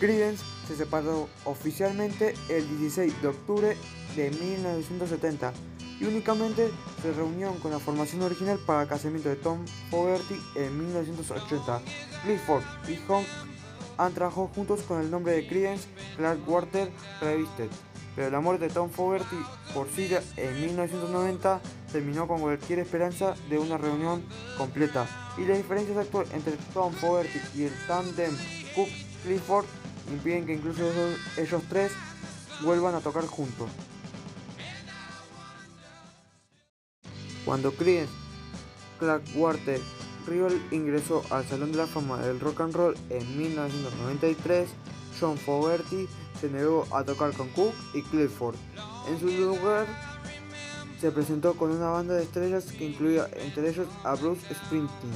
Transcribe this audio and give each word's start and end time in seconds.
Creedence 0.00 0.42
se 0.66 0.76
separó 0.76 1.28
oficialmente 1.44 2.34
el 2.48 2.66
16 2.78 3.20
de 3.20 3.28
octubre 3.28 3.76
de 4.16 4.30
1970 4.30 5.52
y 6.00 6.04
únicamente 6.04 6.70
se 7.02 7.12
reunió 7.12 7.52
con 7.60 7.70
la 7.70 7.78
formación 7.78 8.22
original 8.22 8.58
para 8.64 8.82
el 8.82 8.88
casamiento 8.88 9.28
de 9.28 9.36
Tom 9.36 9.66
Fogerty 9.90 10.36
en 10.54 10.78
1980. 10.78 11.82
Clifford 12.24 12.62
y 12.88 12.96
Hong 13.06 13.24
han 13.98 14.14
trabajado 14.14 14.48
juntos 14.48 14.80
con 14.88 15.02
el 15.02 15.10
nombre 15.10 15.34
de 15.34 15.46
Creedence 15.46 15.86
Clearwater 16.16 16.90
Revisted, 17.20 17.68
pero 18.16 18.28
el 18.28 18.34
amor 18.34 18.58
de 18.58 18.70
Tom 18.70 18.88
Fogerty 18.88 19.36
por 19.74 19.86
Silla 19.90 20.22
en 20.38 20.58
1990 20.62 21.60
terminó 21.92 22.26
con 22.26 22.40
cualquier 22.40 22.78
esperanza 22.78 23.34
de 23.50 23.58
una 23.58 23.76
reunión 23.76 24.24
completa 24.56 25.06
y 25.36 25.44
las 25.44 25.58
diferencias 25.58 25.98
actuales 25.98 26.32
entre 26.32 26.54
Tom 26.72 26.90
Fogerty 26.94 27.38
y 27.54 27.64
el 27.64 27.72
tandem 27.86 28.34
Cook 28.74 28.88
Clifford 29.24 29.66
impiden 30.10 30.46
que 30.46 30.54
incluso 30.54 30.82
ellos, 31.36 31.62
tres 31.68 31.92
vuelvan 32.62 32.94
a 32.94 33.00
tocar 33.00 33.26
juntos. 33.26 33.70
Cuando 37.44 37.72
Creedence 37.72 38.12
Clearwater 38.98 39.80
Rival 40.26 40.60
ingresó 40.70 41.24
al 41.30 41.46
Salón 41.46 41.72
de 41.72 41.78
la 41.78 41.86
Fama 41.86 42.18
del 42.18 42.38
Rock 42.38 42.60
and 42.60 42.74
Roll 42.74 42.96
en 43.08 43.38
1993, 43.38 44.68
John 45.18 45.38
Fogerty 45.38 46.06
se 46.40 46.48
negó 46.50 46.86
a 46.92 47.02
tocar 47.04 47.32
con 47.32 47.48
Cook 47.48 47.74
y 47.94 48.02
Clifford. 48.02 48.56
En 49.08 49.18
su 49.18 49.26
lugar, 49.26 49.86
se 51.00 51.10
presentó 51.10 51.54
con 51.54 51.70
una 51.70 51.88
banda 51.88 52.14
de 52.14 52.24
estrellas 52.24 52.64
que 52.64 52.84
incluía 52.84 53.26
entre 53.34 53.70
ellos 53.70 53.88
a 54.04 54.14
Bruce 54.14 54.42
Springsteen. 54.54 55.12